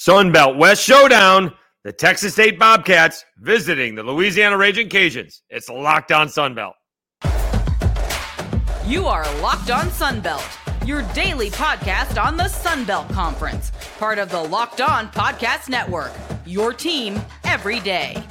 [0.00, 1.52] Sunbelt West Showdown.
[1.84, 5.42] The Texas State Bobcats visiting the Louisiana Ragin' Cajuns.
[5.50, 6.72] It's Locked On Sunbelt.
[8.86, 14.42] You are Locked On Sunbelt, your daily podcast on the Sunbelt Conference, part of the
[14.42, 16.12] Locked On Podcast Network.
[16.46, 18.22] Your team every day.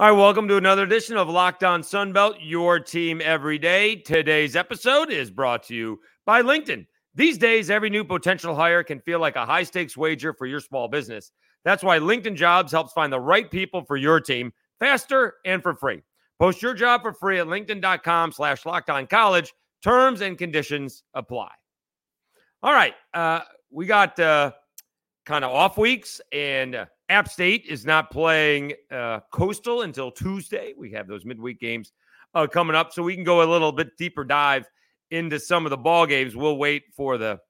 [0.00, 3.96] All right, welcome to another edition of Locked On Sunbelt, your team every day.
[3.96, 6.86] Today's episode is brought to you by LinkedIn.
[7.14, 10.60] These days, every new potential hire can feel like a high stakes wager for your
[10.60, 11.32] small business.
[11.66, 15.74] That's why LinkedIn Jobs helps find the right people for your team faster and for
[15.74, 16.00] free.
[16.38, 18.62] Post your job for free at linkedin.com slash
[19.10, 19.52] college.
[19.84, 21.50] Terms and conditions apply.
[22.62, 24.52] All right, uh, we got uh,
[25.26, 30.74] kind of off weeks and uh, App State is not playing uh, Coastal until Tuesday.
[30.78, 31.90] We have those midweek games
[32.34, 34.70] uh, coming up, so we can go a little bit deeper dive
[35.10, 36.36] into some of the ball games.
[36.36, 37.40] We'll wait for the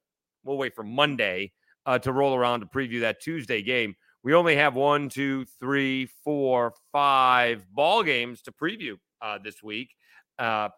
[0.44, 1.52] we'll wait for Monday
[1.84, 3.94] uh, to roll around to preview that Tuesday game.
[4.22, 9.91] We only have one, two, three, four, five ball games to preview uh, this week.
[10.39, 10.70] Uh,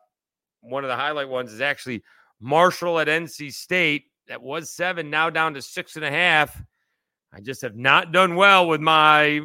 [0.61, 2.03] one of the highlight ones is actually
[2.41, 4.07] Marshall at NC State.
[4.27, 6.61] That was seven, now down to six and a half.
[7.33, 9.41] I just have not done well with my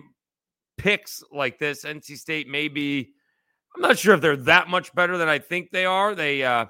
[0.77, 1.85] picks like this.
[1.85, 3.13] NC State maybe
[3.75, 6.15] I'm not sure if they're that much better than I think they are.
[6.15, 6.65] They uh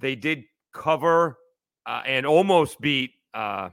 [0.00, 1.38] they did cover
[1.86, 3.70] uh, and almost beat uh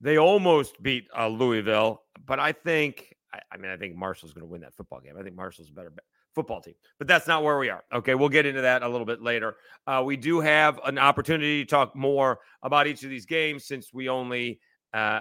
[0.00, 4.46] they almost beat uh, Louisville, but I think I, I mean I think Marshall's going
[4.46, 5.14] to win that football game.
[5.18, 5.92] I think Marshall's better
[6.38, 6.74] football team.
[6.98, 7.82] But that's not where we are.
[7.92, 9.56] Okay, we'll get into that a little bit later.
[9.88, 13.92] Uh, we do have an opportunity to talk more about each of these games since
[13.92, 14.60] we only,
[14.94, 15.18] uh,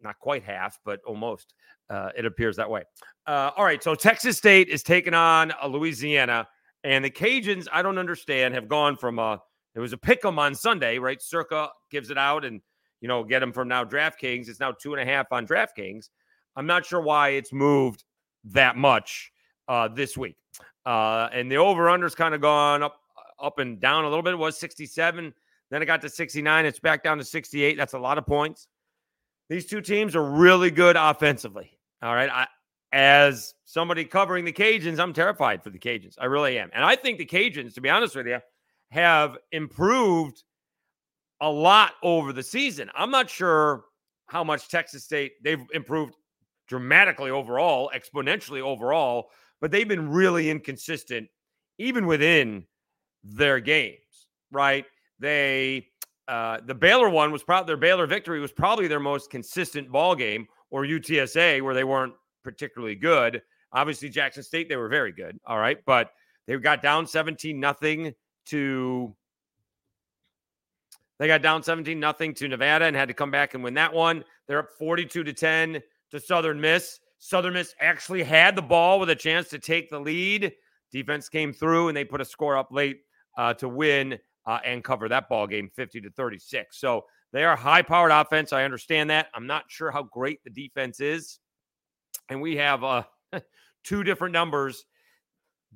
[0.00, 1.52] not quite half, but almost.
[1.90, 2.82] Uh, it appears that way.
[3.26, 6.48] Uh, all right, so Texas State is taking on Louisiana,
[6.82, 7.66] and the Cajuns.
[7.70, 8.54] I don't understand.
[8.54, 9.38] Have gone from a
[9.74, 11.20] it was a pick 'em on Sunday, right?
[11.20, 12.62] Circa gives it out, and
[13.02, 14.48] you know get them from now DraftKings.
[14.48, 16.08] It's now two and a half on DraftKings.
[16.56, 18.04] I'm not sure why it's moved
[18.44, 19.31] that much
[19.68, 20.36] uh, this week.
[20.84, 22.98] Uh, and the over under's kind of gone up
[23.40, 24.34] up and down a little bit.
[24.34, 25.34] It was 67.
[25.70, 26.66] Then it got to 69.
[26.66, 27.76] It's back down to 68.
[27.76, 28.68] That's a lot of points.
[29.48, 31.76] These two teams are really good offensively.
[32.02, 32.30] All right.
[32.30, 32.46] I,
[32.92, 36.14] as somebody covering the Cajuns, I'm terrified for the Cajuns.
[36.18, 36.70] I really am.
[36.72, 38.38] And I think the Cajuns, to be honest with you,
[38.90, 40.42] have improved
[41.40, 42.90] a lot over the season.
[42.94, 43.84] I'm not sure
[44.26, 46.14] how much Texas State they've improved
[46.68, 49.30] dramatically overall, exponentially overall
[49.62, 51.28] but they've been really inconsistent
[51.78, 52.66] even within
[53.24, 54.84] their games, right?
[55.20, 55.86] They
[56.28, 60.14] uh, the Baylor one was probably their Baylor victory was probably their most consistent ball
[60.14, 62.12] game, or UTSA where they weren't
[62.42, 63.40] particularly good.
[63.72, 66.10] Obviously, Jackson State they were very good, all right, but
[66.46, 68.12] they got down seventeen nothing
[68.46, 69.14] to.
[71.18, 73.92] They got down 17 nothing to Nevada and had to come back and win that
[73.92, 74.24] one.
[74.48, 75.80] They're up 42 to 10
[76.10, 76.98] to Southern Miss.
[77.24, 80.52] Southern Miss actually had the ball with a chance to take the lead.
[80.90, 83.02] Defense came through and they put a score up late
[83.38, 86.76] uh, to win uh, and cover that ball game 50 to 36.
[86.76, 88.52] So they are high powered offense.
[88.52, 89.28] I understand that.
[89.34, 91.38] I'm not sure how great the defense is.
[92.28, 93.04] And we have uh,
[93.84, 94.84] two different numbers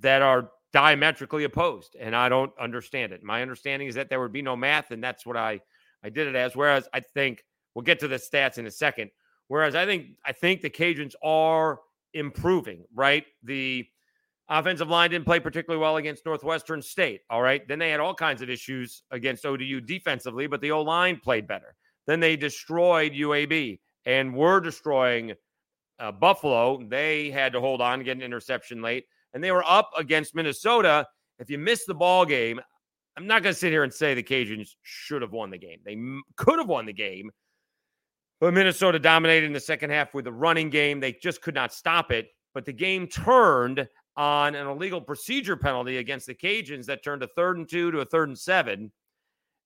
[0.01, 1.95] that are diametrically opposed.
[2.01, 3.23] And I don't understand it.
[3.23, 4.91] My understanding is that there would be no math.
[4.91, 5.61] And that's what I,
[6.03, 6.56] I did it as.
[6.56, 7.45] Whereas I think
[7.77, 9.12] we'll get to the stats in a second.
[9.49, 11.81] Whereas I think I think the Cajuns are
[12.15, 13.25] improving, right?
[13.45, 13.87] The
[14.49, 17.21] offensive line didn't play particularly well against Northwestern State.
[17.31, 17.67] All right.
[17.67, 21.47] Then they had all kinds of issues against ODU defensively, but the O line played
[21.47, 21.75] better.
[22.06, 25.33] Then they destroyed UAB and were destroying
[25.99, 26.83] uh, Buffalo.
[26.89, 29.05] They had to hold on, get an interception late,
[29.35, 31.06] and they were up against Minnesota.
[31.39, 32.61] If you miss the ball game,
[33.17, 35.79] I'm not going to sit here and say the Cajuns should have won the game.
[35.85, 37.31] They m- could have won the game
[38.41, 41.01] but Minnesota dominated in the second half with the running game.
[41.01, 42.29] They just could not stop it.
[42.55, 47.29] But the game turned on an illegal procedure penalty against the Cajuns that turned a
[47.29, 48.93] third and two to a third and seven.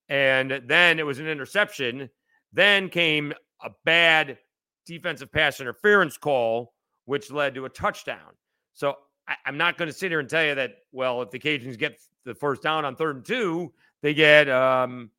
[0.09, 2.11] And then it was an interception.
[2.53, 3.33] Then came
[3.63, 4.39] a bad
[4.87, 6.75] defensive pass interference call,
[7.05, 8.35] which led to a touchdown.
[8.75, 8.97] So
[9.29, 11.79] I, am not going to sit here and tell you that, well, if the Cajuns
[11.79, 15.11] get the first down on third and two, they get um,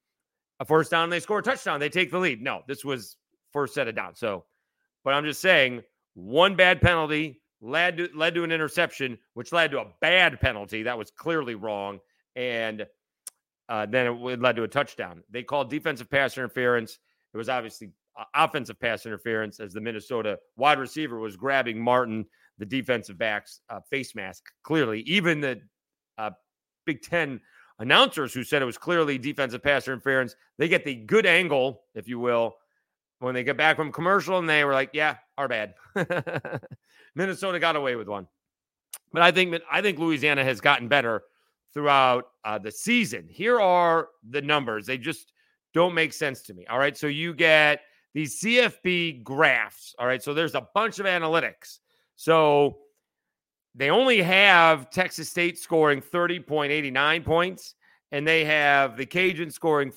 [0.60, 2.42] a first down, and they score a touchdown, they take the lead.
[2.42, 3.16] No, this was
[3.52, 4.16] first set of down.
[4.16, 4.46] So,
[5.04, 5.84] but I'm just saying
[6.14, 10.84] one bad penalty led to, led to an interception, which led to a bad penalty
[10.84, 12.00] that was clearly wrong,
[12.36, 12.86] and
[13.70, 15.24] uh, then it, it led to a touchdown.
[15.30, 17.00] They called defensive pass interference.
[17.34, 22.26] It was obviously uh, offensive pass interference as the Minnesota wide receiver was grabbing Martin,
[22.58, 24.44] the defensive back's uh, face mask.
[24.64, 25.62] Clearly, even the
[26.18, 26.32] uh,
[26.86, 27.40] Big Ten
[27.80, 32.08] announcers who said it was clearly defensive pass interference, they get the good angle, if
[32.08, 32.56] you will,
[33.22, 35.76] when they get back from commercial and they were like, yeah, our bad.
[37.16, 38.28] Minnesota got away with one.
[39.14, 41.24] But I think I think Louisiana has gotten better
[41.74, 43.28] throughout uh, the season.
[43.30, 44.86] Here are the numbers.
[44.86, 45.34] They just
[45.74, 46.66] don't make sense to me.
[46.68, 46.98] All right.
[46.98, 47.82] So you get
[48.14, 49.96] these CFB graphs.
[50.00, 50.22] All right.
[50.22, 51.80] So there's a bunch of analytics.
[52.16, 52.80] So
[53.76, 57.76] they only have Texas State scoring 30.89 points,
[58.12, 59.92] and they have the Cajun scoring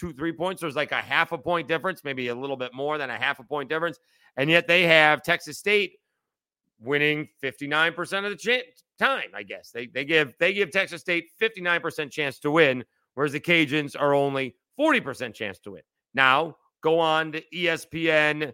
[0.00, 0.60] 30.23 points.
[0.60, 3.38] There's like a half a point difference, maybe a little bit more than a half
[3.38, 3.98] a point difference.
[4.36, 5.94] And yet they have Texas State
[6.80, 8.62] winning 59% of the
[8.98, 9.70] time, I guess.
[9.70, 12.84] They they give they give Texas State 59% chance to win,
[13.14, 15.82] whereas the Cajuns are only 40% chance to win.
[16.14, 18.52] Now, go on to ESPN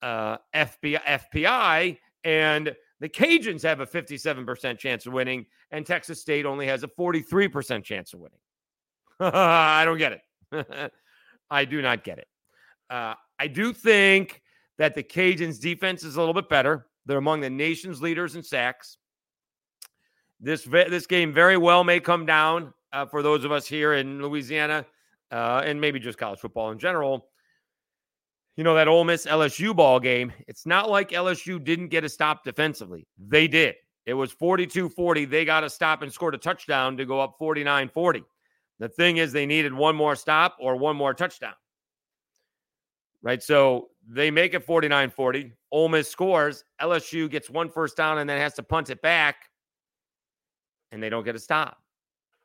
[0.00, 1.00] uh FBI,
[1.34, 6.82] FPI and the Cajuns have a 57% chance of winning, and Texas State only has
[6.82, 8.38] a 43% chance of winning.
[9.20, 10.20] I don't get it.
[11.50, 12.28] I do not get it.
[12.90, 14.42] Uh, I do think
[14.78, 16.86] that the Cajuns' defense is a little bit better.
[17.06, 18.98] They're among the nation's leaders in sacks.
[20.40, 24.22] This this game very well may come down uh, for those of us here in
[24.22, 24.86] Louisiana,
[25.32, 27.28] uh, and maybe just college football in general
[28.58, 32.08] you know, that Ole Miss LSU ball game, it's not like LSU didn't get a
[32.08, 33.06] stop defensively.
[33.16, 33.76] They did.
[34.04, 35.26] It was 42 40.
[35.26, 38.24] They got a stop and scored a touchdown to go up 49 40.
[38.78, 41.54] The thing is, they needed one more stop or one more touchdown.
[43.20, 43.42] Right.
[43.42, 45.52] So they make it 49 40.
[45.72, 46.64] Ole Miss scores.
[46.80, 49.36] LSU gets one first down and then has to punt it back,
[50.92, 51.78] and they don't get a stop.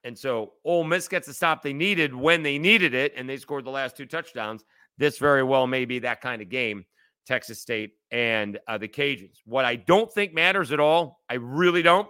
[0.03, 3.37] And so Ole Miss gets the stop they needed when they needed it, and they
[3.37, 4.65] scored the last two touchdowns
[4.97, 6.85] this very well may be that kind of game,
[7.25, 9.37] Texas State and uh, the Cajuns.
[9.45, 12.07] What I don't think matters at all, I really don't.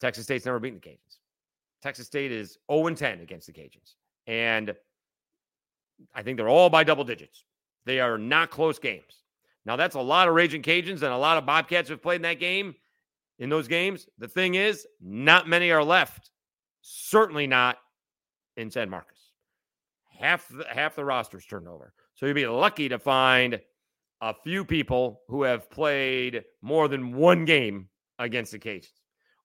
[0.00, 1.18] Texas State's never beaten the Cajuns.
[1.84, 3.94] Texas State is 0 10 against the Cajuns.
[4.26, 4.74] And
[6.12, 7.44] I think they're all by double digits.
[7.86, 9.22] They are not close games.
[9.64, 12.22] Now, that's a lot of Ragin' Cajuns and a lot of Bobcats have played in
[12.22, 12.74] that game,
[13.38, 14.08] in those games.
[14.18, 16.30] The thing is, not many are left.
[16.82, 17.78] Certainly not
[18.56, 19.14] in San Marcos
[20.18, 21.92] half the, half the roster's turned over.
[22.14, 23.60] So you'd be lucky to find
[24.20, 27.88] a few people who have played more than one game
[28.18, 28.88] against the Cajuns.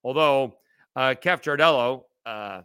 [0.04, 0.54] Although
[0.96, 2.62] uh, Kef Jardello, uh,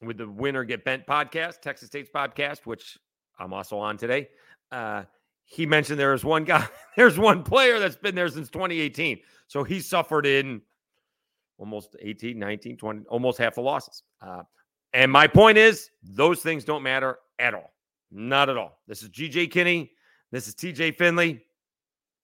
[0.00, 2.98] with the Winner Get Bent podcast, Texas State's podcast, which
[3.38, 4.28] I'm also on today,
[4.72, 5.04] uh,
[5.44, 6.66] he mentioned there is one guy,
[6.96, 9.20] there's one player that's been there since 2018.
[9.48, 10.62] So he suffered in
[11.58, 14.02] almost 18, 19, 20, almost half the losses.
[14.20, 14.42] Uh,
[14.92, 17.74] and my point is, those things don't matter at all.
[18.10, 18.80] Not at all.
[18.88, 19.90] This is GJ Kinne.
[20.32, 21.42] This is TJ Finley.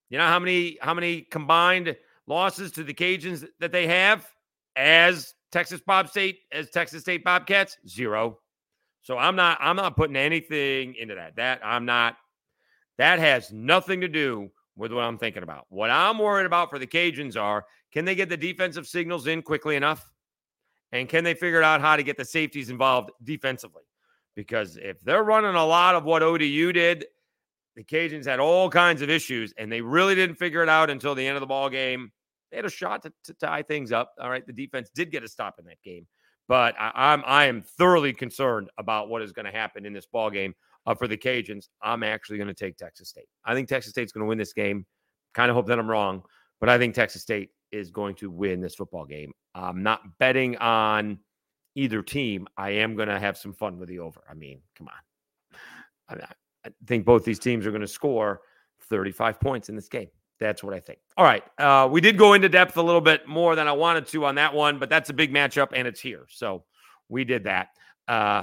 [0.09, 1.97] You know how many how many combined
[2.27, 4.29] losses to the Cajuns that they have
[4.77, 7.77] as Texas Bob State as Texas State Bobcats?
[7.87, 8.39] Zero.
[9.03, 11.37] So I'm not I'm not putting anything into that.
[11.37, 12.17] That I'm not
[12.99, 15.67] that has nothing to do with what I'm thinking about.
[15.69, 19.43] What I'm worried about for the Cajuns are can they get the defensive signals in
[19.43, 20.11] quickly enough?
[20.93, 23.83] And can they figure out how to get the safeties involved defensively?
[24.35, 27.07] Because if they're running a lot of what ODU did,
[27.77, 31.15] the Cajuns had all kinds of issues, and they really didn't figure it out until
[31.15, 32.13] the end of the ball game.
[32.53, 34.15] They had a shot to, to tie things up.
[34.21, 36.07] All right, the defense did get a stop in that game,
[36.49, 40.07] but I, am I am thoroughly concerned about what is going to happen in this
[40.07, 40.55] ball game
[40.87, 41.69] uh, for the Cajuns.
[41.81, 43.29] I'm actually going to take Texas State.
[43.45, 44.85] I think Texas State's going to win this game.
[45.33, 46.23] Kind of hope that I'm wrong,
[46.61, 49.33] but I think Texas State is going to win this football game.
[49.55, 51.19] I'm not betting on
[51.75, 52.47] either team.
[52.59, 54.21] I am going to have some fun with the over.
[54.31, 56.19] I mean, come on.
[56.21, 56.35] I,
[56.67, 58.43] I think both these teams are going to score
[58.91, 60.09] 35 points in this game.
[60.43, 60.99] That's what I think.
[61.17, 61.45] All right.
[61.57, 64.35] Uh, we did go into depth a little bit more than I wanted to on
[64.35, 66.27] that one, but that's a big matchup and it's here.
[66.29, 66.65] So
[67.09, 67.69] we did that.
[68.09, 68.43] Uh,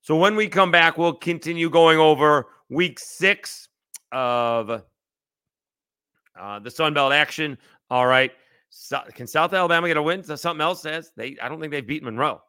[0.00, 3.68] so when we come back, we'll continue going over week six
[4.12, 4.82] of
[6.38, 7.58] uh, the Sun Belt action.
[7.90, 8.30] All right.
[8.70, 10.22] So, can South Alabama get a win?
[10.22, 11.36] So something else says they.
[11.40, 12.42] I don't think they've beaten Monroe.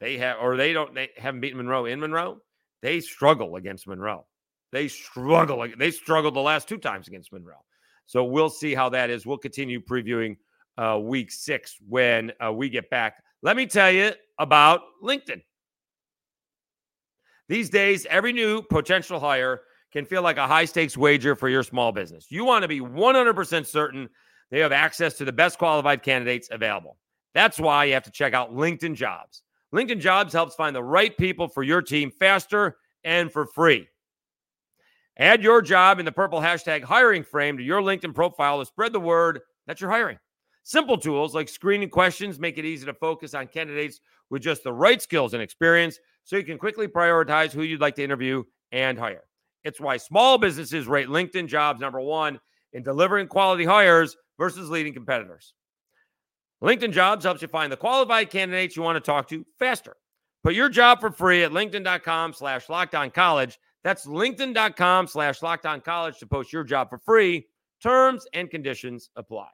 [0.00, 0.94] They have, or they don't.
[0.94, 2.38] They haven't beaten Monroe in Monroe.
[2.82, 4.26] They struggle against Monroe.
[4.72, 5.66] They struggle.
[5.76, 7.64] They struggled the last two times against Monroe.
[8.06, 9.26] So we'll see how that is.
[9.26, 10.36] We'll continue previewing
[10.78, 13.22] uh, week six when uh, we get back.
[13.42, 15.42] Let me tell you about LinkedIn.
[17.48, 19.60] These days, every new potential hire
[19.92, 22.26] can feel like a high stakes wager for your small business.
[22.30, 24.08] You want to be 100% certain
[24.50, 26.98] they have access to the best qualified candidates available.
[27.34, 29.42] That's why you have to check out LinkedIn Jobs.
[29.74, 33.88] LinkedIn Jobs helps find the right people for your team faster and for free.
[35.18, 38.92] Add your job in the purple hashtag hiring frame to your LinkedIn profile to spread
[38.92, 40.18] the word that you're hiring.
[40.64, 44.00] Simple tools like screening questions make it easy to focus on candidates
[44.30, 47.96] with just the right skills and experience so you can quickly prioritize who you'd like
[47.96, 49.24] to interview and hire.
[49.64, 52.40] It's why small businesses rate LinkedIn jobs number one
[52.72, 55.54] in delivering quality hires versus leading competitors.
[56.62, 59.96] LinkedIn Jobs helps you find the qualified candidates you want to talk to faster.
[60.44, 63.58] Put your job for free at linkedin.com slash lockdown college.
[63.84, 67.46] That's linkedin.com slash lockdown college to post your job for free.
[67.82, 69.48] Terms and conditions apply.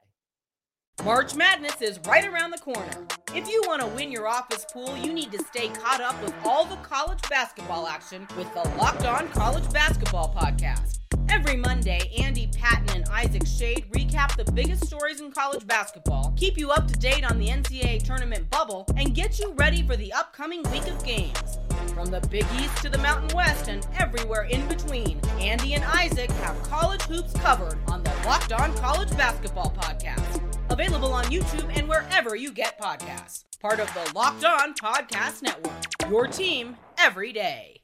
[1.03, 3.07] March Madness is right around the corner.
[3.33, 6.33] If you want to win your office pool, you need to stay caught up with
[6.43, 10.99] all the college basketball action with the Locked On College Basketball Podcast.
[11.29, 16.57] Every Monday, Andy Patton and Isaac Schade recap the biggest stories in college basketball, keep
[16.57, 20.11] you up to date on the NCAA tournament bubble, and get you ready for the
[20.11, 21.58] upcoming week of games.
[21.93, 26.29] From the Big East to the Mountain West and everywhere in between, Andy and Isaac
[26.31, 30.41] have college hoops covered on the Locked On College Basketball Podcast.
[30.71, 33.45] Available on YouTube and wherever you get podcasts.
[33.59, 36.09] Part of the Locked On Podcast Network.
[36.09, 37.81] Your team every day.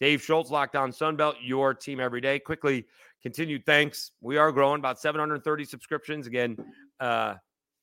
[0.00, 2.38] Dave Schultz, Locked On Sunbelt, your team every day.
[2.38, 2.86] Quickly,
[3.22, 4.12] continued thanks.
[4.20, 6.26] We are growing about 730 subscriptions.
[6.26, 6.56] Again,
[7.00, 7.34] uh,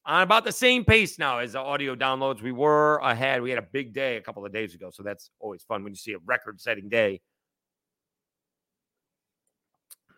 [0.06, 2.42] on about the same pace now as the audio downloads.
[2.42, 3.42] We were ahead.
[3.42, 4.90] We had a big day a couple of days ago.
[4.92, 7.22] So that's always fun when you see a record setting day.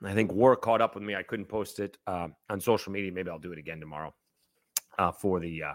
[0.04, 1.16] I think work caught up with me.
[1.16, 3.12] I couldn't post it uh, on social media.
[3.12, 4.14] Maybe I'll do it again tomorrow
[4.98, 5.74] uh, for the uh,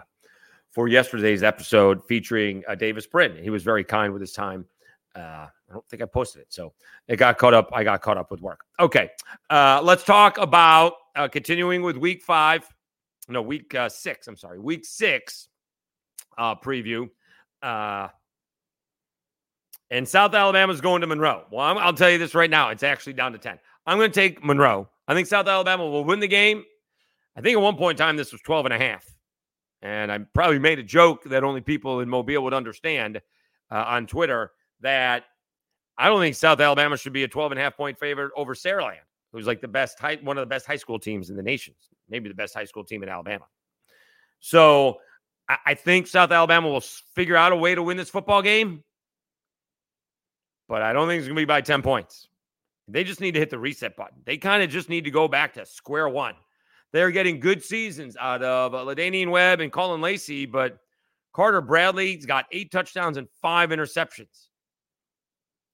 [0.69, 3.41] for yesterday's episode featuring uh, Davis Brin.
[3.41, 4.65] He was very kind with his time
[5.15, 6.73] uh, I don't think I posted it, so
[7.07, 7.69] it got caught up.
[7.73, 8.61] I got caught up with work.
[8.79, 9.09] Okay,
[9.49, 10.93] uh, let's talk about
[11.31, 12.67] continuing with Week Five.
[13.27, 14.27] No, Week uh, Six.
[14.27, 15.49] I'm sorry, Week Six
[16.37, 17.09] uh, preview.
[17.61, 18.07] Uh,
[19.89, 21.45] and South Alabama is going to Monroe.
[21.51, 22.69] Well, i will tell you this right now.
[22.69, 23.57] It's actually down to 10.
[23.85, 24.89] I'm going to take Monroe.
[25.07, 26.63] I think South Alabama will win the game.
[27.37, 29.05] I think at one point in time, this was 12 and a half.
[29.81, 33.21] And I probably made a joke that only people in Mobile would understand
[33.71, 35.23] uh, on Twitter that
[35.97, 38.55] I don't think South Alabama should be a 12 and a half point favorite over
[38.55, 38.95] Saraland,
[39.31, 41.73] who's like the best high, one of the best high school teams in the nation,
[42.09, 43.45] maybe the best high school team in Alabama.
[44.39, 44.97] So
[45.49, 46.81] I, I think South Alabama will
[47.15, 48.83] figure out a way to win this football game,
[50.67, 52.27] but I don't think it's going to be by 10 points.
[52.87, 54.19] They just need to hit the reset button.
[54.25, 56.35] They kind of just need to go back to square one.
[56.93, 60.77] They're getting good seasons out of uh, La'Damian Webb and Caullin Lacy, but
[61.33, 64.47] Carter Bradley's got eight touchdowns and five interceptions.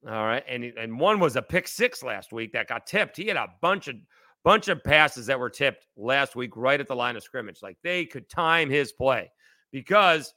[0.05, 3.15] All right, and and one was a pick six last week that got tipped.
[3.15, 3.95] He had a bunch of
[4.43, 7.61] bunch of passes that were tipped last week right at the line of scrimmage.
[7.61, 9.31] Like they could time his play
[9.71, 10.33] because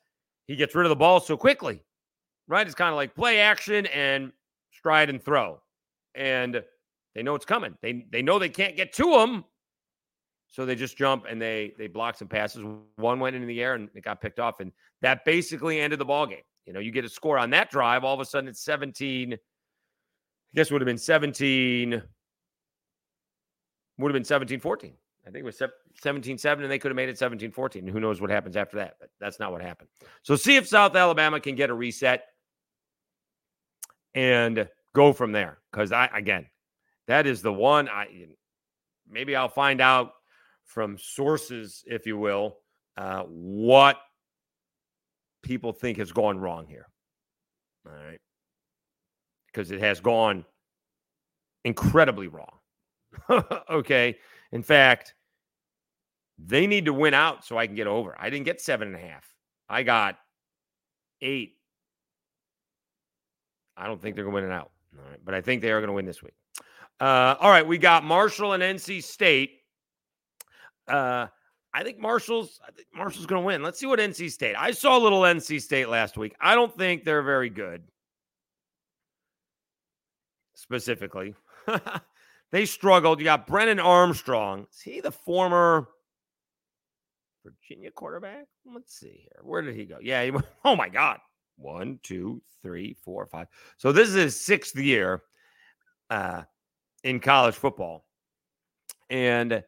[0.47, 1.83] he gets rid of the ball so quickly.
[2.47, 2.65] Right?
[2.65, 4.31] It's kind of like play action and
[4.71, 5.61] stride and throw.
[6.15, 6.63] And
[7.17, 7.75] they know it's coming.
[7.83, 9.45] They they know they can't get to him.
[10.49, 12.65] So they just jump and they they block some passes.
[12.97, 14.61] One went into the air and it got picked off.
[14.61, 14.71] And
[15.03, 16.39] that basically ended the ball game.
[16.67, 19.37] You know, you get a score on that drive, all of a sudden it's 17
[20.57, 22.03] guess would have been 17,
[23.99, 24.95] would have been 17 14.
[25.27, 25.61] I think it was
[26.01, 27.87] 17 7, and they could have made it 17 14.
[27.87, 28.97] Who knows what happens after that?
[28.99, 29.89] But that's not what happened.
[30.23, 32.25] So see if South Alabama can get a reset
[34.15, 35.59] and go from there.
[35.71, 36.47] Because I, again,
[37.07, 38.27] that is the one I
[39.09, 40.13] maybe I'll find out
[40.65, 42.59] from sources, if you will,
[42.97, 43.99] uh, what
[45.43, 46.89] people think has gone wrong here.
[47.87, 48.21] All right
[49.57, 50.45] because it has gone
[51.65, 52.59] incredibly wrong.
[53.71, 54.19] okay.
[54.53, 55.15] In fact,
[56.39, 58.15] they need to win out so I can get over.
[58.19, 59.25] I didn't get seven and a half.
[59.67, 60.19] I got
[61.23, 61.55] eight.
[63.79, 64.73] I don't think they're going to win it out.
[64.99, 65.21] All right.
[65.25, 66.35] But I think they are going to win this week.
[67.01, 67.67] Uh, all right.
[67.67, 69.53] We got Marshall and NC State.
[70.87, 71.29] Uh,
[71.73, 73.63] I think Marshall's I think Marshall's going to win.
[73.63, 74.55] Let's see what NC State.
[74.57, 76.35] I saw a little NC State last week.
[76.41, 77.83] I don't think they're very good
[80.57, 81.35] specifically.
[82.51, 83.21] they struggled.
[83.21, 84.67] You got Brennan Armstrong.
[84.73, 85.89] Is he the former
[87.45, 88.47] Virginia quarterback?
[88.65, 89.41] Let's see here.
[89.43, 89.99] Where did he go?
[90.03, 90.25] Yeah.
[90.25, 90.33] He
[90.65, 91.19] oh my God.
[91.59, 93.47] One, two, three, four, five.
[93.79, 95.23] So this is his sixth year
[96.11, 96.43] uh,
[97.05, 98.05] in college football.
[99.09, 99.63] And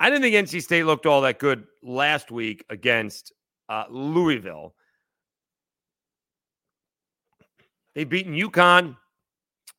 [0.00, 3.32] I didn't think NC State looked all that good last week against
[3.68, 4.74] uh, Louisville.
[7.94, 8.96] They've beaten UConn,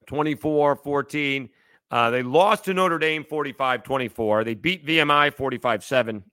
[0.06, 1.50] 24 14.
[1.92, 4.44] Uh, they lost to Notre Dame 45 24.
[4.44, 6.24] They beat VMI 45 7.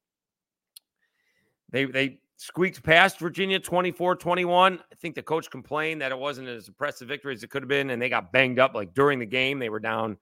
[1.70, 4.78] They, they squeaked past Virginia 24 21.
[4.78, 7.68] I think the coach complained that it wasn't as impressive victory as it could have
[7.68, 9.58] been, and they got banged up like during the game.
[9.58, 10.16] They were down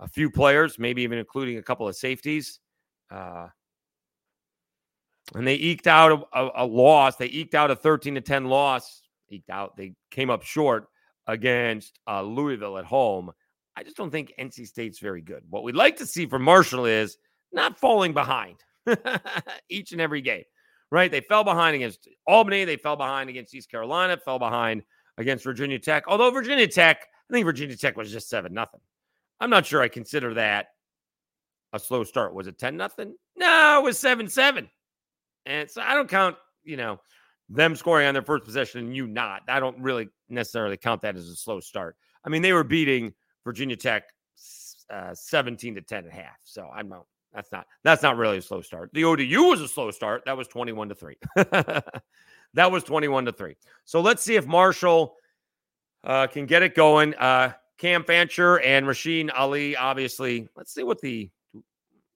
[0.00, 2.60] a few players, maybe even including a couple of safeties.
[3.10, 3.48] Uh,
[5.34, 7.16] and they eked out a, a, a, loss.
[7.16, 9.02] They eked out a 13 to 10 loss.
[9.30, 9.76] Eked out.
[9.76, 10.88] They came up short
[11.28, 13.30] against uh, Louisville at home.
[13.76, 15.44] I just don't think NC State's very good.
[15.48, 17.16] What we'd like to see from Marshall is
[17.52, 18.56] not falling behind
[19.68, 20.44] each and every game,
[20.90, 21.10] right?
[21.10, 22.64] They fell behind against Albany.
[22.64, 24.82] They fell behind against East Carolina, fell behind
[25.16, 26.04] against Virginia Tech.
[26.08, 28.80] Although Virginia Tech, I think Virginia Tech was just 7 nothing.
[29.40, 30.68] I'm not sure I consider that
[31.72, 32.34] a slow start.
[32.34, 33.14] Was it 10 nothing?
[33.36, 34.68] No, it was 7 7.
[35.46, 37.00] And so I don't count, you know,
[37.48, 39.42] them scoring on their first possession and you not.
[39.48, 41.96] I don't really necessarily count that as a slow start.
[42.24, 43.14] I mean, they were beating
[43.44, 44.04] Virginia Tech
[44.90, 46.36] uh, 17 to 10 and a half.
[46.44, 48.90] So I'm not, that's not, that's not really a slow start.
[48.92, 50.24] The ODU was a slow start.
[50.26, 51.16] That was 21 to 3.
[52.54, 53.56] that was 21 to 3.
[53.84, 55.14] So let's see if Marshall
[56.04, 57.14] uh, can get it going.
[57.14, 60.48] Uh, Cam Fancher and Rasheen Ali, obviously.
[60.56, 61.30] Let's see what the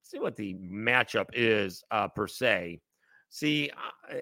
[0.02, 2.80] see what the matchup is uh, per se.
[3.30, 3.70] See,
[4.10, 4.16] uh,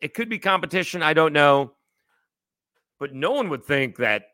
[0.00, 1.02] it could be competition.
[1.02, 1.72] I don't know,
[2.98, 4.26] but no one would think that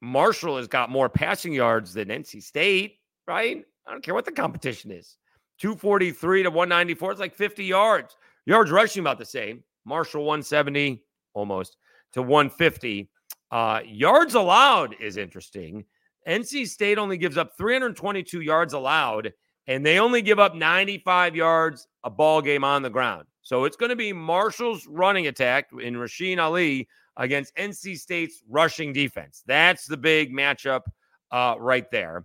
[0.00, 3.64] Marshall has got more passing yards than NC State, right?
[3.86, 5.16] I don't care what the competition is.
[5.58, 7.12] 243 to 194.
[7.12, 8.16] It's like 50 yards.
[8.46, 9.62] Yards rushing about the same.
[9.84, 11.04] Marshall 170
[11.34, 11.76] almost
[12.12, 13.08] to 150.
[13.50, 15.84] Uh, yards allowed is interesting.
[16.26, 19.32] NC State only gives up 322 yards allowed,
[19.66, 23.26] and they only give up 95 yards a ball game on the ground.
[23.42, 28.92] So it's going to be Marshall's running attack in Rasheen Ali against NC State's rushing
[28.92, 29.42] defense.
[29.46, 30.82] That's the big matchup
[31.30, 32.24] uh, right there.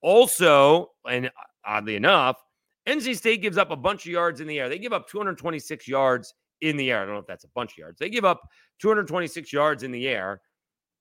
[0.00, 1.30] Also, and
[1.64, 2.42] oddly enough,
[2.86, 4.68] NC State gives up a bunch of yards in the air.
[4.68, 7.02] They give up 226 yards in the air.
[7.02, 7.98] I don't know if that's a bunch of yards.
[7.98, 8.42] They give up
[8.80, 10.40] 226 yards in the air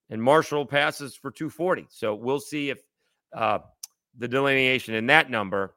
[0.10, 1.88] and Marshall passes for 240.
[1.90, 2.80] So we'll see if
[3.36, 3.60] uh,
[4.18, 5.76] the delineation in that number.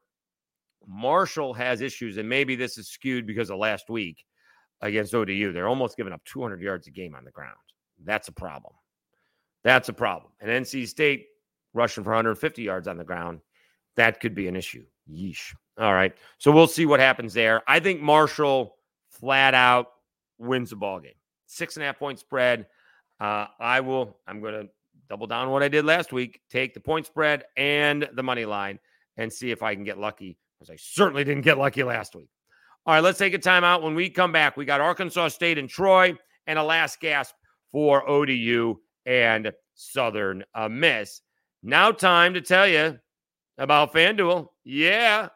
[0.87, 4.25] Marshall has issues, and maybe this is skewed because of last week
[4.81, 5.53] against ODU.
[5.53, 7.57] They're almost giving up 200 yards a game on the ground.
[8.05, 8.75] That's a problem.
[9.65, 10.33] That's a problem.
[10.41, 11.27] And NC State
[11.75, 13.41] rushing for 150 yards on the ground.
[13.97, 14.85] That could be an issue.
[15.11, 15.55] Yeesh.
[15.79, 16.15] All right.
[16.39, 17.63] So we'll see what happens there.
[17.67, 18.77] I think Marshall
[19.11, 19.89] flat out
[20.39, 21.13] wins the ball game.
[21.47, 22.67] Six and a half point spread.
[23.21, 24.69] Uh, I will, I'm going to
[25.09, 28.79] double down what I did last week, take the point spread and the money line
[29.17, 32.29] and see if I can get lucky because I certainly didn't get lucky last week.
[32.85, 33.83] All right, let's take a timeout.
[33.83, 36.15] When we come back, we got Arkansas State and Troy
[36.47, 37.35] and a last gasp
[37.73, 38.77] for ODU
[39.07, 41.21] and Southern Miss.
[41.63, 42.99] Now, time to tell you
[43.59, 44.49] about FanDuel.
[44.65, 45.29] Yeah.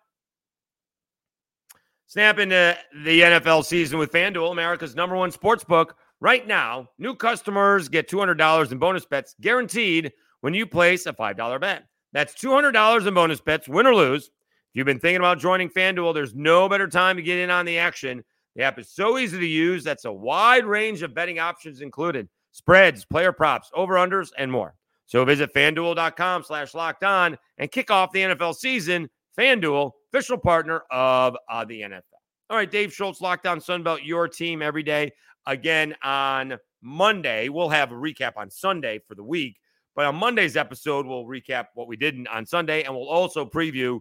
[2.07, 5.97] Snap into the NFL season with FanDuel, America's number one sports book.
[6.21, 11.61] Right now, new customers get $200 in bonus bets guaranteed when you place a $5
[11.61, 11.85] bet.
[12.12, 14.31] That's $200 in bonus bets, win or lose.
[14.71, 17.67] If you've been thinking about joining FanDuel, there's no better time to get in on
[17.67, 18.23] the action.
[18.55, 19.83] The app is so easy to use.
[19.83, 24.77] That's a wide range of betting options included spreads, player props, over-unders, and more.
[25.07, 29.11] So visit fanduel.com slash locked on and kick off the NFL season.
[29.37, 32.03] FanDuel, official partner of uh, the NFL.
[32.49, 35.11] All right, Dave Schultz, Locked On Sunbelt, your team every day
[35.47, 37.49] again on Monday.
[37.49, 39.57] We'll have a recap on Sunday for the week.
[39.97, 43.99] But on Monday's episode, we'll recap what we did on Sunday, and we'll also preview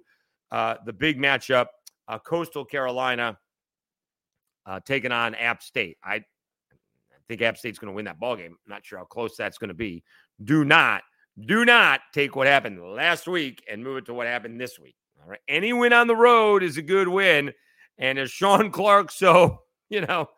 [0.51, 1.67] uh, the big matchup:
[2.07, 3.37] uh, Coastal Carolina
[4.65, 5.97] uh, taking on App State.
[6.03, 6.23] I, I
[7.27, 8.51] think App State's going to win that ball game.
[8.51, 10.03] I'm not sure how close that's going to be.
[10.43, 11.03] Do not,
[11.45, 14.95] do not take what happened last week and move it to what happened this week.
[15.21, 17.53] All right, any win on the road is a good win,
[17.97, 19.59] and as Shawn Clark so
[19.89, 20.29] you know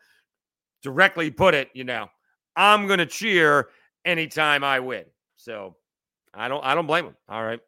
[0.82, 2.08] directly put it, you know,
[2.56, 3.68] I'm going to cheer
[4.04, 5.04] anytime I win.
[5.36, 5.76] So
[6.34, 7.16] I don't I don't blame him.
[7.28, 7.60] All right.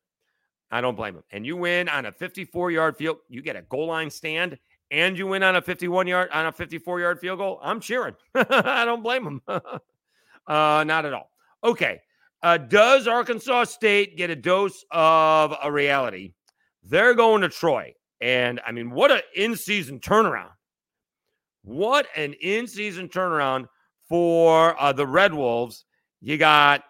[0.75, 1.23] I don't blame him.
[1.31, 4.59] And you win on a 54 yard field, you get a goal line stand,
[4.91, 7.61] and you win on a 51 yard on a 54 yard field goal.
[7.63, 8.17] I'm cheering.
[8.35, 9.43] I don't blame him.
[9.47, 9.63] uh,
[10.85, 11.31] not at all.
[11.63, 12.01] Okay.
[12.43, 16.33] Uh, does Arkansas State get a dose of a reality?
[16.83, 17.95] They're going to Troy.
[18.21, 20.51] And I mean, what an in season turnaround.
[21.63, 23.69] What an in season turnaround
[24.09, 25.85] for uh, the Red Wolves.
[26.21, 26.83] You got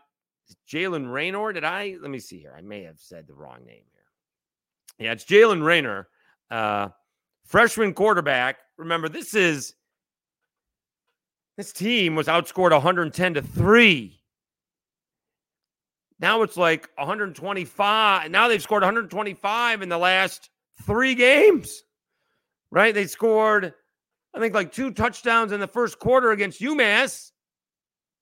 [0.69, 1.53] Jaylen Raynor.
[1.53, 1.97] Did I?
[2.01, 2.55] Let me see here.
[2.57, 5.07] I may have said the wrong name here.
[5.07, 6.09] Yeah, it's Jaylen Raynor,
[6.51, 6.89] uh,
[7.45, 8.59] freshman quarterback.
[8.77, 9.75] Remember, this is
[11.57, 14.21] this team was outscored 110 to 3.
[16.21, 18.31] Now it's like 125.
[18.31, 20.51] Now they've scored 125 in the last
[20.85, 21.83] three games,
[22.71, 22.95] right?
[22.95, 23.75] They scored
[24.35, 27.31] I think like two touchdowns in the first quarter against UMass.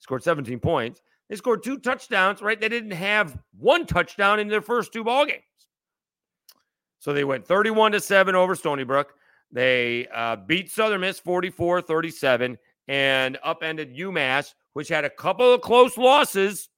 [0.00, 1.00] Scored 17 points.
[1.32, 2.60] They scored two touchdowns, right?
[2.60, 5.40] They didn't have one touchdown in their first two ball games.
[6.98, 9.14] So they went 31 to 7 over Stony Brook.
[9.50, 15.62] They uh, beat Southern Miss 44 37 and upended UMass, which had a couple of
[15.62, 16.68] close losses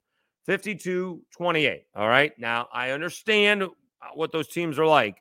[0.46, 1.82] 52 28.
[1.96, 2.30] All right.
[2.38, 3.64] Now, I understand
[4.14, 5.20] what those teams are like,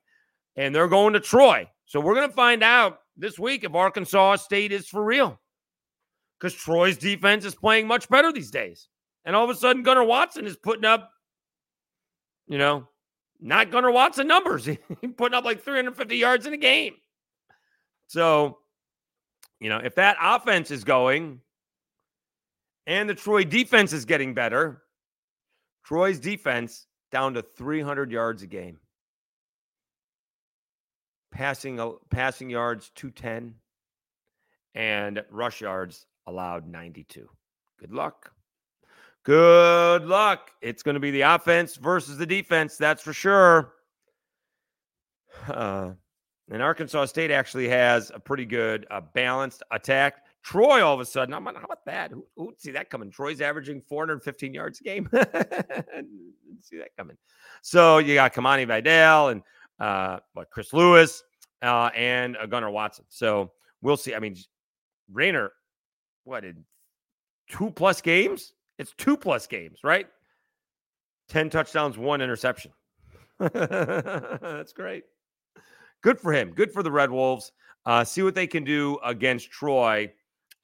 [0.57, 1.67] and they're going to Troy.
[1.85, 5.41] So we're going to find out this week if Arkansas State is for real
[6.39, 8.89] because Troy's defense is playing much better these days.
[9.25, 11.11] And all of a sudden, Gunnar Watson is putting up,
[12.47, 12.87] you know,
[13.39, 14.65] not Gunnar Watson numbers.
[14.65, 14.77] He's
[15.17, 16.95] putting up like 350 yards in a game.
[18.07, 18.59] So,
[19.59, 21.39] you know, if that offense is going
[22.85, 24.83] and the Troy defense is getting better,
[25.83, 28.79] Troy's defense down to 300 yards a game.
[31.31, 33.55] Passing uh, passing yards 210
[34.75, 37.27] and rush yards allowed 92.
[37.79, 38.31] Good luck.
[39.23, 40.51] Good luck.
[40.61, 43.73] It's going to be the offense versus the defense, that's for sure.
[45.47, 45.91] Uh,
[46.51, 50.25] and Arkansas State actually has a pretty good uh, balanced attack.
[50.43, 52.11] Troy, all of a sudden, I'm how about that?
[52.11, 53.09] Who, who see that coming?
[53.09, 55.09] Troy's averaging 415 yards a game.
[56.61, 57.17] see that coming.
[57.61, 59.41] So you got Kamani Vidal and
[59.79, 61.23] uh, what Chris Lewis
[61.61, 63.05] uh, and uh, Gunnar Watson.
[63.07, 64.13] So we'll see.
[64.13, 64.35] I mean,
[65.11, 65.53] Raynor,
[66.25, 66.65] what in
[67.49, 68.51] two plus games?
[68.83, 70.07] It's two plus games, right?
[71.29, 72.73] 10 touchdowns, one interception.
[73.39, 75.05] That's great.
[76.01, 76.51] Good for him.
[76.51, 77.53] Good for the Red Wolves.
[77.85, 80.11] Uh, see what they can do against Troy.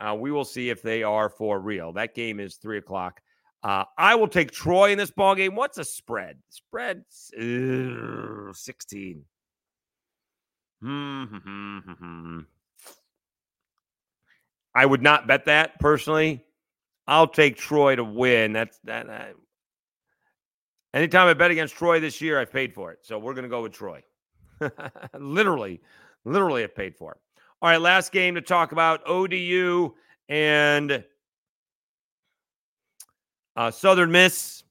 [0.01, 1.93] Uh, we will see if they are for real.
[1.93, 3.21] That game is three o'clock.
[3.63, 5.55] Uh, I will take Troy in this ball game.
[5.55, 6.39] What's a spread?
[6.49, 7.05] Spread
[7.39, 9.23] uh, 16.
[10.81, 12.39] Hmm,
[14.75, 16.43] I would not bet that personally.
[17.09, 18.53] I'll take Troy to win.
[18.53, 19.09] That's that.
[19.09, 19.33] Uh,
[20.93, 22.99] anytime I bet against Troy this year, I've paid for it.
[23.01, 24.03] So we're going to go with Troy.
[25.17, 25.81] literally,
[26.23, 27.17] literally I've paid for it.
[27.63, 29.95] All right, last game to talk about ODU
[30.29, 31.03] and
[33.55, 34.63] uh, Southern Miss.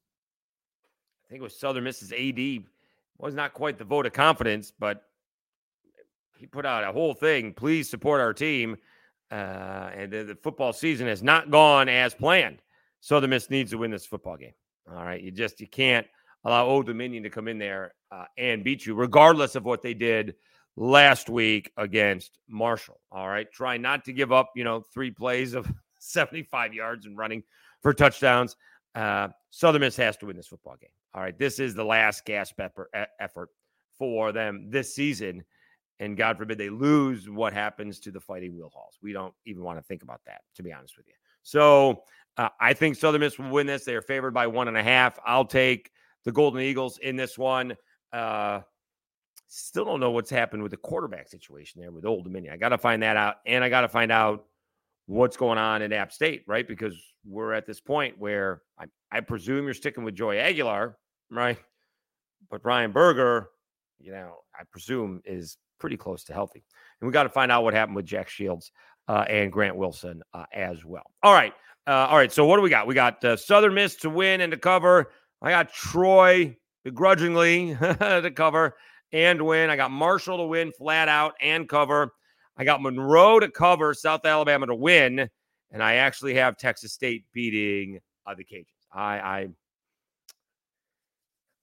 [1.26, 2.64] I think it was Southern Miss's AD.
[3.18, 5.02] Was not quite the vote of confidence, but
[6.36, 7.52] he put out a whole thing.
[7.52, 8.76] Please support our team.
[9.30, 12.62] Uh, and the, the, football season has not gone as planned.
[13.00, 14.54] Southern Miss needs to win this football game.
[14.90, 16.06] All right, you just you can't
[16.44, 19.92] allow Old Dominion to come in there uh, and beat you, regardless of what they
[19.92, 20.34] did
[20.76, 23.00] last week against Marshall.
[23.12, 24.50] All right, try not to give up.
[24.56, 27.42] You know, three plays of 75 yards and running
[27.82, 28.56] for touchdowns.
[28.94, 30.90] Uh, Southern Miss has to win this football game.
[31.14, 32.58] All right, this is the last gasp
[33.20, 33.50] effort
[33.98, 35.44] for them this season
[36.00, 38.98] and God forbid they lose, what happens to the Fighting Wheelhauls?
[39.02, 41.14] We don't even want to think about that, to be honest with you.
[41.42, 42.02] So
[42.36, 43.84] uh, I think Southern Miss will win this.
[43.84, 45.18] They are favored by one and a half.
[45.24, 45.90] I'll take
[46.24, 47.76] the Golden Eagles in this one.
[48.12, 48.60] Uh,
[49.48, 52.52] still don't know what's happened with the quarterback situation there with Old Dominion.
[52.52, 54.44] I got to find that out, and I got to find out
[55.06, 56.68] what's going on in App State, right?
[56.68, 56.94] Because
[57.26, 60.98] we're at this point where I, I presume you're sticking with Joey Aguilar,
[61.30, 61.58] right?
[62.50, 63.48] But Ryan Burger,
[63.98, 66.64] you know, I presume is pretty close to healthy.
[67.00, 68.72] And we got to find out what happened with Jack Shields
[69.08, 71.10] uh, and Grant Wilson uh, as well.
[71.22, 71.52] All right.
[71.86, 72.32] Uh, all right.
[72.32, 72.86] So what do we got?
[72.86, 75.10] We got uh, Southern Miss to win and to cover.
[75.40, 78.76] I got Troy begrudgingly to cover
[79.12, 79.70] and win.
[79.70, 82.12] I got Marshall to win flat out and cover.
[82.56, 85.28] I got Monroe to cover, South Alabama to win.
[85.70, 88.66] And I actually have Texas State beating uh, the Cajuns.
[88.92, 89.48] I, I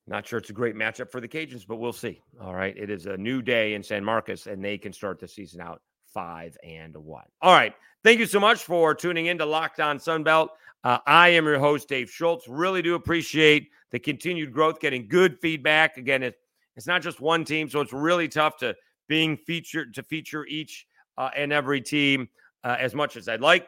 [0.08, 2.22] not sure it's a great matchup for the Cajuns, but we'll see.
[2.39, 2.78] All right.
[2.78, 5.82] It is a new day in San Marcos, and they can start the season out
[6.13, 7.26] five and one.
[7.41, 7.74] All right.
[8.04, 10.50] Thank you so much for tuning in to Locked On Sunbelt.
[10.84, 12.48] Uh, I am your host, Dave Schultz.
[12.48, 15.98] Really do appreciate the continued growth, getting good feedback.
[15.98, 16.36] Again, it,
[16.76, 18.76] it's not just one team, so it's really tough to
[19.08, 20.86] being featured to feature each
[21.18, 22.30] uh, and every team
[22.63, 23.68] uh, as much as I'd like.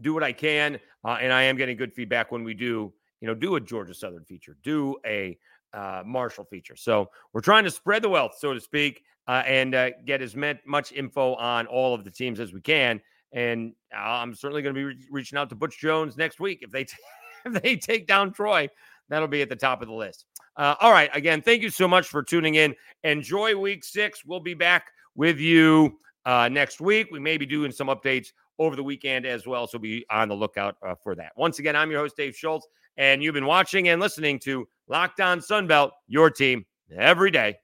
[0.00, 3.28] Do what I can, uh, and I am getting good feedback when we do you
[3.28, 5.38] know, do a Georgia Southern feature, do a
[5.72, 6.76] uh, Marshall feature.
[6.76, 10.34] So we're trying to spread the wealth, so to speak, uh, and uh, get as
[10.36, 13.00] much info on all of the teams as we can.
[13.32, 16.70] And I'm certainly going to be re- reaching out to Butch Jones next week if
[16.70, 16.96] they t-
[17.44, 18.68] if they take down Troy.
[19.10, 20.26] That'll be at the top of the list.
[20.56, 21.10] Uh, all right.
[21.14, 22.74] Again, thank you so much for tuning in.
[23.04, 24.22] Enjoy week six.
[24.24, 27.08] We'll be back with you uh, next week.
[27.10, 29.66] We may be doing some updates over the weekend as well.
[29.66, 31.32] So be on the lookout uh, for that.
[31.36, 32.66] Once again, I'm your host, Dave Schultz
[32.98, 37.56] and you've been watching and listening to Locked On Sunbelt, your team every day.